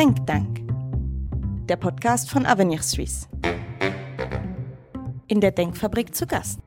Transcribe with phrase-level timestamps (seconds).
[0.00, 0.66] Think Tank,
[1.68, 3.28] der Podcast von Avenir Suisse.
[5.26, 6.58] In der Denkfabrik zu Gast.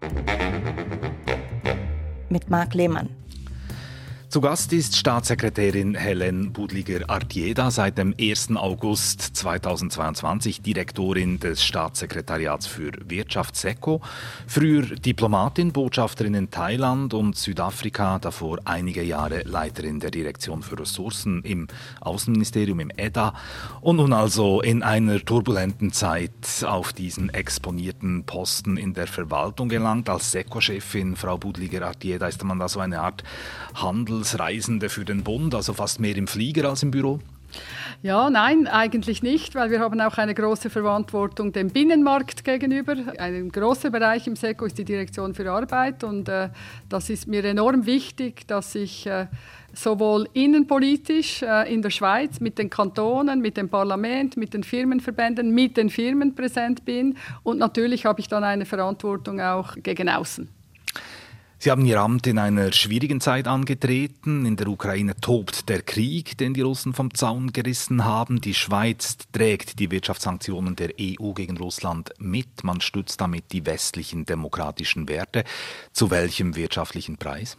[2.30, 3.10] Mit Marc Lehmann.
[4.34, 8.56] Zu Gast ist Staatssekretärin Helen Budliger-Artieda seit dem 1.
[8.56, 14.02] August 2022 Direktorin des Staatssekretariats für Wirtschaft SECO,
[14.48, 21.44] früher Diplomatin, Botschafterin in Thailand und Südafrika, davor einige Jahre Leiterin der Direktion für Ressourcen
[21.44, 21.68] im
[22.02, 23.36] Außenministerium im EDA
[23.82, 30.10] und nun also in einer turbulenten Zeit auf diesen exponierten Posten in der Verwaltung gelangt.
[30.10, 33.24] Als SECO-Chefin, Frau Budliger-Artieda, ist man da so eine Art
[33.76, 37.20] Handel Handelsreisende für den Bund, also fast mehr im Flieger als im Büro?
[38.02, 42.96] Ja, nein, eigentlich nicht, weil wir haben auch eine große Verantwortung dem Binnenmarkt gegenüber.
[43.20, 46.50] Ein großer Bereich im SECO ist die Direktion für Arbeit und äh,
[46.90, 49.28] das ist mir enorm wichtig, dass ich äh,
[49.74, 55.54] sowohl innenpolitisch äh, in der Schweiz mit den Kantonen, mit dem Parlament, mit den Firmenverbänden,
[55.54, 60.63] mit den Firmen präsent bin und natürlich habe ich dann eine Verantwortung auch gegen außen.
[61.64, 64.46] Sie haben Ihr Amt in einer schwierigen Zeit angetreten.
[64.46, 68.42] In der Ukraine tobt der Krieg, den die Russen vom Zaun gerissen haben.
[68.42, 72.66] Die Schweiz trägt die Wirtschaftssanktionen der EU gegen Russland mit.
[72.66, 75.46] Man stützt damit die westlichen demokratischen Werte.
[75.94, 77.58] Zu welchem wirtschaftlichen Preis?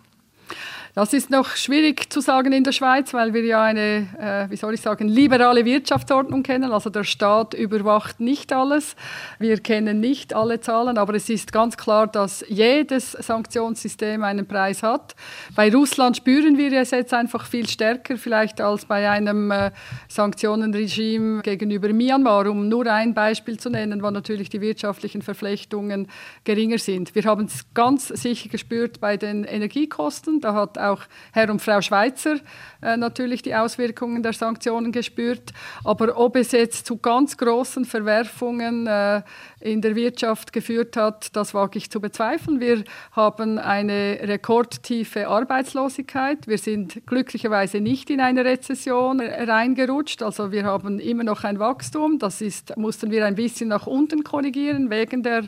[0.94, 4.54] Das ist noch schwierig zu sagen in der Schweiz, weil wir ja eine, äh, wie
[4.54, 6.70] soll ich sagen, liberale Wirtschaftsordnung kennen.
[6.70, 8.94] Also der Staat überwacht nicht alles.
[9.40, 14.84] Wir kennen nicht alle Zahlen, aber es ist ganz klar, dass jedes Sanktionssystem einen Preis
[14.84, 15.16] hat.
[15.56, 19.72] Bei Russland spüren wir es jetzt einfach viel stärker, vielleicht als bei einem äh,
[20.06, 26.06] Sanktionenregime gegenüber Myanmar, um nur ein Beispiel zu nennen, wo natürlich die wirtschaftlichen Verflechtungen
[26.44, 27.16] geringer sind.
[27.16, 30.40] Wir haben es ganz sicher gespürt bei den Energiekosten.
[30.40, 32.36] Da hat auch Herr und Frau Schweizer
[32.84, 35.52] äh, natürlich die Auswirkungen der Sanktionen gespürt.
[35.84, 39.22] Aber ob es jetzt zu ganz großen Verwerfungen äh,
[39.60, 42.60] in der Wirtschaft geführt hat, das wage ich zu bezweifeln.
[42.60, 46.46] Wir haben eine rekordtiefe Arbeitslosigkeit.
[46.46, 50.22] Wir sind glücklicherweise nicht in eine Rezession reingerutscht.
[50.22, 52.18] Also wir haben immer noch ein Wachstum.
[52.18, 55.44] Das ist, mussten wir ein bisschen nach unten korrigieren wegen der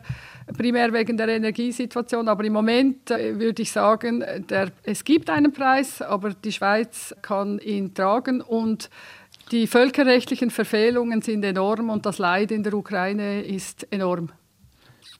[0.56, 2.28] primär wegen der Energiesituation.
[2.28, 7.14] Aber im Moment äh, würde ich sagen, der, es gibt einen Preis, aber die Schweiz
[7.22, 8.90] kann ihn tragen und
[9.52, 14.30] die völkerrechtlichen Verfehlungen sind enorm und das Leid in der Ukraine ist enorm.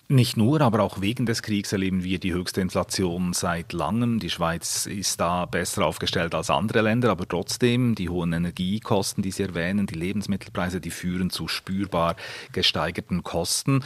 [0.08, 4.20] Nicht nur, aber auch wegen des Kriegs erleben wir die höchste Inflation seit langem.
[4.20, 9.32] Die Schweiz ist da besser aufgestellt als andere Länder, aber trotzdem die hohen Energiekosten, die
[9.32, 12.14] Sie erwähnen, die Lebensmittelpreise, die führen zu spürbar
[12.52, 13.82] gesteigerten Kosten.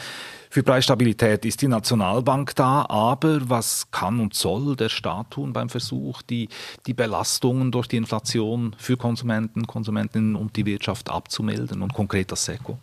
[0.51, 5.71] Für Preisstabilität ist die Nationalbank da, aber was kann und soll der Staat tun beim
[5.71, 6.51] Versuch, die,
[6.87, 12.45] die Belastungen durch die Inflation für Konsumenten, Konsumentinnen und die Wirtschaft abzumildern und konkret das
[12.45, 12.79] SECO?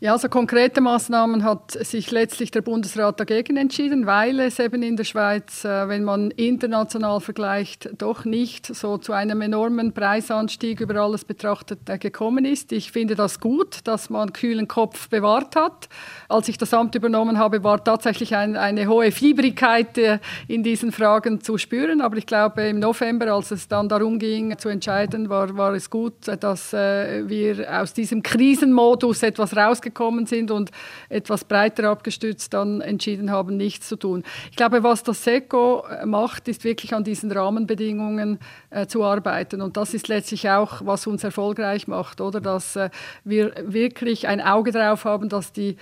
[0.00, 4.96] Ja, also konkrete Maßnahmen hat sich letztlich der Bundesrat dagegen entschieden, weil es eben in
[4.96, 10.96] der Schweiz, äh, wenn man international vergleicht, doch nicht so zu einem enormen Preisanstieg über
[10.96, 12.72] alles betrachtet äh, gekommen ist.
[12.72, 15.88] Ich finde das gut, dass man kühlen Kopf bewahrt hat.
[16.28, 20.18] Als ich das Amt übernommen habe, war tatsächlich ein, eine hohe Fiebrigkeit äh,
[20.48, 22.00] in diesen Fragen zu spüren.
[22.00, 25.88] Aber ich glaube, im November, als es dann darum ging zu entscheiden, war, war es
[25.88, 29.54] gut, dass wir aus diesem Krisenmodus etwas
[29.84, 30.70] rausgekommen gekommen sind und
[31.08, 34.22] etwas breiter abgestützt dann entschieden haben, nichts zu tun.
[34.50, 38.38] Ich glaube, was das SECO äh, macht, ist wirklich an diesen Rahmenbedingungen
[38.70, 39.60] äh, zu arbeiten.
[39.60, 42.40] Und das ist letztlich auch, was uns erfolgreich macht, oder?
[42.40, 42.90] Dass äh,
[43.24, 45.76] wir wirklich ein Auge darauf haben, dass die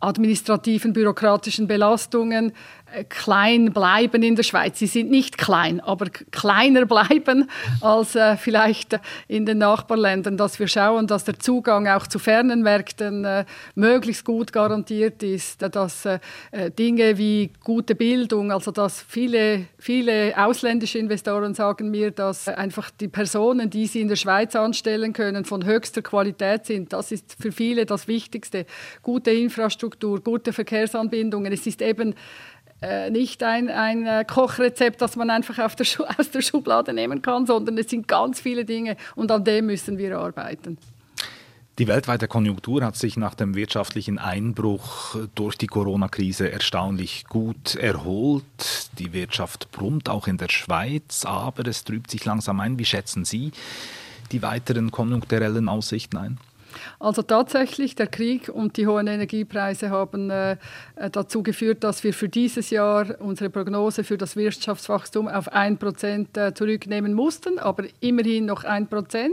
[0.00, 2.52] administrativen, bürokratischen Belastungen äh,
[3.08, 4.78] klein bleiben in der Schweiz.
[4.78, 7.48] Sie sind nicht klein, aber kleiner bleiben
[7.80, 12.62] als äh, vielleicht in den Nachbarländern, dass wir schauen, dass der Zugang auch zu fernen
[12.62, 16.18] Märkten äh, möglichst gut garantiert ist, dass äh,
[16.78, 23.08] Dinge wie gute Bildung, also dass viele, viele ausländische Investoren sagen mir, dass einfach die
[23.08, 26.92] Personen, die sie in der Schweiz anstellen können, von höchster Qualität sind.
[26.92, 28.66] Das ist für viele das Wichtigste.
[29.02, 31.52] Gute Infrastruktur, gute Verkehrsanbindungen.
[31.52, 32.14] Es ist eben
[32.82, 35.86] äh, nicht ein, ein äh, Kochrezept, das man einfach der
[36.18, 39.98] aus der Schublade nehmen kann, sondern es sind ganz viele Dinge und an dem müssen
[39.98, 40.78] wir arbeiten.
[41.78, 48.90] Die weltweite Konjunktur hat sich nach dem wirtschaftlichen Einbruch durch die Corona-Krise erstaunlich gut erholt.
[48.98, 52.78] Die Wirtschaft brummt auch in der Schweiz, aber es trübt sich langsam ein.
[52.78, 53.52] Wie schätzen Sie
[54.30, 56.38] die weiteren konjunkturellen Aussichten ein?
[56.98, 60.56] Also tatsächlich, der Krieg und die hohen Energiepreise haben äh,
[61.12, 66.54] dazu geführt, dass wir für dieses Jahr unsere Prognose für das Wirtschaftswachstum auf 1% äh,
[66.54, 69.30] zurücknehmen mussten, aber immerhin noch 1%.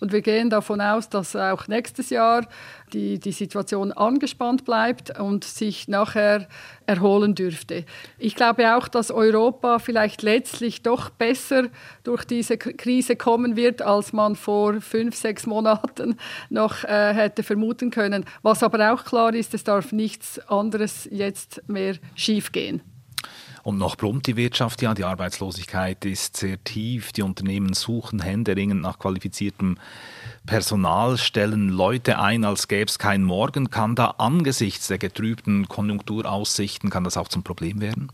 [0.00, 2.46] Und wir gehen davon aus, dass auch nächstes Jahr
[2.92, 6.48] die, die Situation angespannt bleibt und sich nachher
[6.86, 7.84] erholen dürfte.
[8.18, 11.64] Ich glaube auch, dass Europa vielleicht letztlich doch besser
[12.02, 16.18] durch diese Krise kommen wird, als man vor fünf, sechs Monaten
[16.48, 18.24] noch äh, hätte vermuten können.
[18.42, 22.82] Was aber auch klar ist, es darf nichts anderes jetzt mehr schiefgehen.
[23.62, 28.80] Und noch brummt die Wirtschaft ja, die Arbeitslosigkeit ist sehr tief, die Unternehmen suchen händeringend
[28.80, 29.76] nach qualifiziertem
[30.46, 33.70] Personal, stellen Leute ein, als gäbe es keinen Morgen.
[33.70, 38.10] Kann da angesichts der getrübten Konjunkturaussichten, kann das auch zum Problem werden?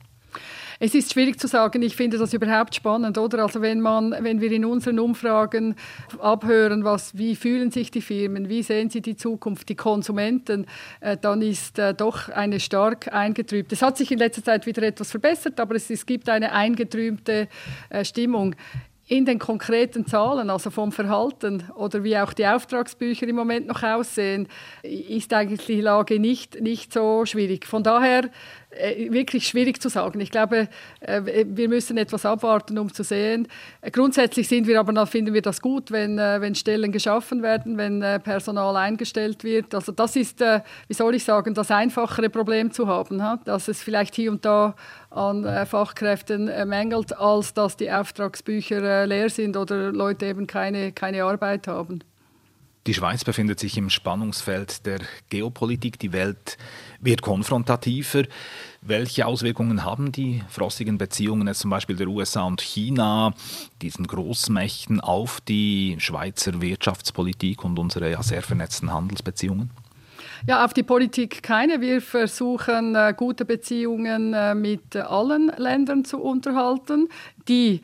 [0.81, 1.83] Es ist schwierig zu sagen.
[1.83, 3.43] Ich finde das überhaupt spannend, oder?
[3.43, 5.77] Also wenn man, wenn wir in unseren Umfragen
[6.19, 10.67] abhören, was, wie fühlen sich die Firmen, wie sehen sie die Zukunft, die Konsumenten,
[11.01, 13.75] äh, dann ist äh, doch eine stark eingetrübte.
[13.75, 17.49] Es hat sich in letzter Zeit wieder etwas verbessert, aber es, es gibt eine eingetrübte
[17.91, 18.57] äh, Stimmung
[19.07, 23.83] in den konkreten Zahlen, also vom Verhalten oder wie auch die Auftragsbücher im Moment noch
[23.83, 24.49] aussehen,
[24.83, 27.67] ist eigentlich die Lage nicht, nicht so schwierig.
[27.67, 28.31] Von daher
[29.11, 30.21] wirklich schwierig zu sagen.
[30.21, 30.69] Ich glaube,
[31.01, 33.49] äh, wir müssen etwas abwarten, um zu sehen.
[33.93, 38.01] Grundsätzlich sind wir aber, finden wir das gut, wenn, äh, wenn Stellen geschaffen werden, wenn
[38.23, 39.75] Personal eingestellt wird.
[39.75, 44.15] Also das ist, wie soll ich sagen, das einfachere Problem zu haben, dass es vielleicht
[44.15, 44.75] hier und da
[45.11, 51.69] an Fachkräften mängelt, als dass die Auftragsbücher leer sind oder Leute eben keine, keine Arbeit
[51.69, 52.01] haben.
[52.87, 54.99] Die Schweiz befindet sich im Spannungsfeld der
[55.31, 55.99] Geopolitik.
[55.99, 56.59] Die Welt
[57.01, 58.25] wird konfrontativer.
[58.83, 63.33] Welche Auswirkungen haben die frostigen Beziehungen jetzt zum Beispiel der USA und China,
[63.81, 69.71] diesen Großmächten, auf die Schweizer Wirtschaftspolitik und unsere ja sehr vernetzten Handelsbeziehungen?
[70.47, 71.81] Ja, auf die Politik keine.
[71.81, 77.09] Wir versuchen, äh, gute Beziehungen äh, mit allen Ländern zu unterhalten,
[77.49, 77.81] die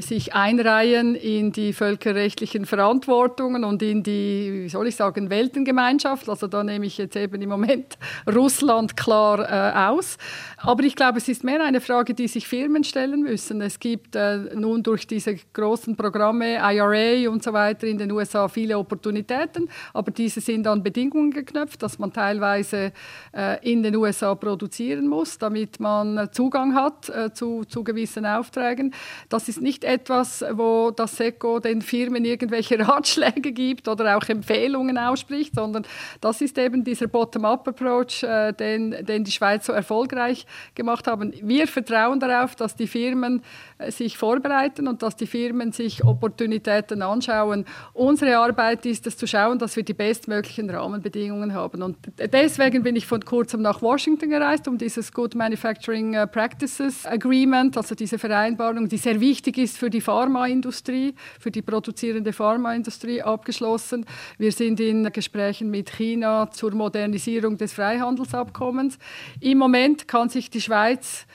[0.00, 6.28] sich einreihen in die völkerrechtlichen Verantwortungen und in die, wie soll ich sagen, Weltengemeinschaft.
[6.28, 7.98] Also da nehme ich jetzt eben im Moment
[8.34, 10.16] Russland klar äh, aus.
[10.58, 13.60] Aber ich glaube, es ist mehr eine Frage, die sich Firmen stellen müssen.
[13.60, 18.48] Es gibt äh, nun durch diese großen Programme, IRA und so weiter in den USA
[18.48, 22.92] viele Opportunitäten, aber diese sind an Bedingungen geknüpft, dass man teilweise
[23.32, 28.94] äh, in den USA produzieren muss, damit man Zugang hat äh, zu, zu gewissen Aufträgen.
[29.28, 34.98] Das ist nicht etwas, wo das SECO den Firmen irgendwelche Ratschläge gibt oder auch Empfehlungen
[34.98, 35.86] ausspricht, sondern
[36.20, 41.32] das ist eben dieser Bottom-up-Approach, äh, den, den die Schweiz so erfolgreich gemacht haben.
[41.42, 43.42] Wir vertrauen darauf, dass die Firmen
[43.78, 47.64] äh, sich vorbereiten und dass die Firmen sich Opportunitäten anschauen.
[47.92, 51.82] Unsere Arbeit ist es zu schauen, dass wir die bestmöglichen Rahmenbedingungen haben.
[51.82, 57.06] Und deswegen bin ich von kurzem nach Washington gereist, um dieses Good Manufacturing äh, Practices
[57.06, 63.22] Agreement, also diese Vereinbarung, die sehr wichtig ist für die Pharmaindustrie, für die produzierende Pharmaindustrie,
[63.22, 64.06] abgeschlossen.
[64.38, 68.98] Wir sind in Gesprächen mit China zur Modernisierung des Freihandelsabkommens.
[69.40, 71.26] Im Moment kann sich die Schweiz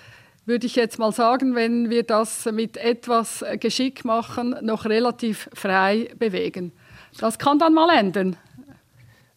[0.45, 6.09] würde ich jetzt mal sagen, wenn wir das mit etwas Geschick machen, noch relativ frei
[6.17, 6.71] bewegen.
[7.19, 8.35] Das kann dann mal ändern.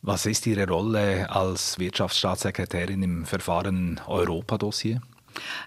[0.01, 5.01] Was ist Ihre Rolle als Wirtschaftsstaatssekretärin im Verfahren Europa-Dossier?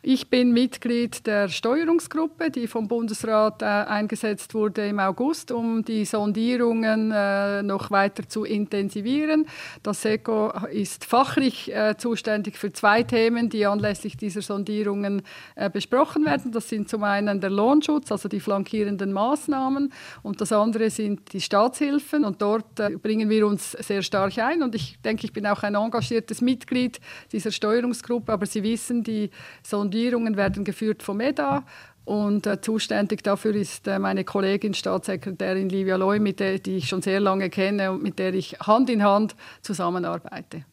[0.02, 6.06] Ich bin Mitglied der Steuerungsgruppe, die vom Bundesrat äh, eingesetzt wurde im August, um die
[6.06, 9.48] Sondierungen äh, noch weiter zu intensivieren.
[9.84, 15.22] Das SECO ist fachlich äh, zuständig für zwei Themen, die anlässlich dieser Sondierungen
[15.56, 16.52] äh, besprochen werden.
[16.52, 19.92] Das sind zum einen der Lohnschutz, also die flankierenden Maßnahmen,
[20.24, 22.26] und das andere sind die Staatshilfen.
[22.26, 24.64] Und dort äh, bringen wir uns sehr stark ein.
[24.64, 27.00] Und ich denke, ich bin auch ein engagiertes Mitglied
[27.32, 28.32] dieser Steuerungsgruppe.
[28.32, 29.30] Aber Sie wissen, die
[29.66, 31.64] Sondierungen werden geführt vom EDA
[32.06, 36.88] und äh, zuständig dafür ist äh, meine Kollegin Staatssekretärin Livia Loy, mit der die ich
[36.88, 40.66] schon sehr lange kenne und mit der ich Hand in Hand zusammenarbeite.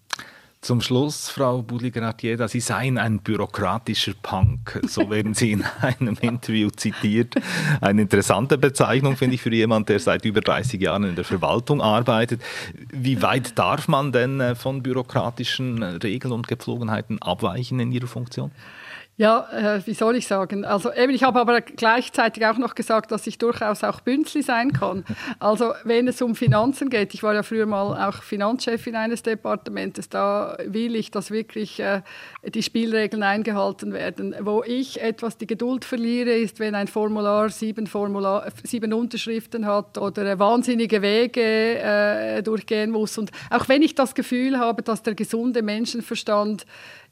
[0.61, 4.78] Zum Schluss, Frau Budliger-Artieda, Sie seien ein bürokratischer Punk.
[4.87, 7.34] So werden Sie in einem Interview zitiert.
[7.80, 11.80] Eine interessante Bezeichnung, finde ich, für jemanden, der seit über 30 Jahren in der Verwaltung
[11.80, 12.42] arbeitet.
[12.92, 18.52] Wie weit darf man denn äh, von bürokratischen Regeln und Gepflogenheiten abweichen in Ihrer Funktion?
[19.19, 20.64] Ja, äh, wie soll ich sagen?
[20.64, 24.73] Also eben, ich habe aber gleichzeitig auch noch gesagt, dass ich durchaus auch Bünzli sein
[24.73, 25.04] kann.
[25.38, 30.09] Also wenn es um Finanzen geht, ich war ja früher mal auch Finanzchefin eines Departements,
[30.09, 32.02] da will ich, dass wirklich äh,
[32.42, 34.35] die Spielregeln eingehalten werden.
[34.40, 39.99] Wo ich etwas die Geduld verliere, ist, wenn ein Formular sieben, Formular, sieben Unterschriften hat
[39.99, 43.19] oder wahnsinnige Wege äh, durchgehen muss.
[43.19, 46.64] Und auch wenn ich das Gefühl habe, dass der gesunde Menschenverstand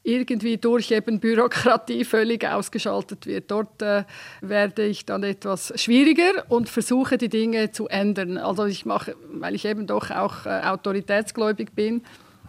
[0.03, 3.51] irgendwie durch eben Bürokratie völlig ausgeschaltet wird.
[3.51, 4.03] Dort äh,
[4.41, 8.37] werde ich dann etwas schwieriger und versuche die Dinge zu ändern.
[8.37, 12.01] Also ich mache, weil ich eben doch auch äh, autoritätsgläubig bin,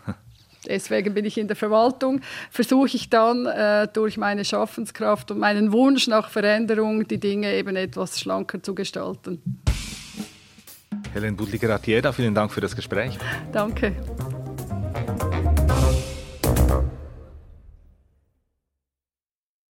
[0.66, 5.72] deswegen bin ich in der Verwaltung, versuche ich dann äh, durch meine Schaffenskraft und meinen
[5.72, 9.42] Wunsch nach Veränderung die Dinge eben etwas schlanker zu gestalten.
[11.12, 13.18] Helen Budliger-Atieda, vielen Dank für das Gespräch.
[13.52, 13.94] Danke.